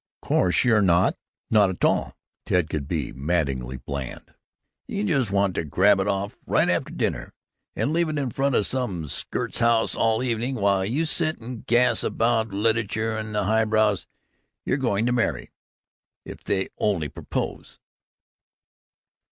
"Course 0.23 0.63
you're 0.63 0.81
not! 0.81 1.15
Not 1.51 1.69
a 1.69 1.75
tall!" 1.75 2.17
Ted 2.47 2.71
could 2.71 2.87
be 2.87 3.11
maddeningly 3.11 3.77
bland. 3.77 4.33
"You 4.87 5.03
just 5.05 5.29
want 5.29 5.53
to 5.53 5.63
grab 5.63 5.99
it 5.99 6.07
off, 6.07 6.39
right 6.47 6.67
after 6.69 6.91
dinner, 6.91 7.35
and 7.75 7.93
leave 7.93 8.09
it 8.09 8.17
in 8.17 8.31
front 8.31 8.55
of 8.55 8.65
some 8.65 9.07
skirt's 9.07 9.59
house 9.59 9.93
all 9.93 10.23
evening 10.23 10.55
while 10.55 10.83
you 10.83 11.05
sit 11.05 11.37
and 11.39 11.63
gas 11.67 12.03
about 12.03 12.47
lite'ature 12.49 13.15
and 13.19 13.35
the 13.35 13.43
highbrows 13.43 14.07
you're 14.65 14.77
going 14.77 15.05
to 15.05 15.11
marry 15.11 15.51
if 16.25 16.43
they 16.43 16.69
only 16.79 17.07
propose!" 17.07 17.77